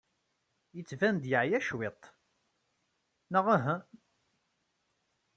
Yettban-d 0.75 1.23
yeɛya 1.31 1.59
cwiṭ, 1.67 2.01
neɣ 3.31 3.45
uhu? 3.55 3.77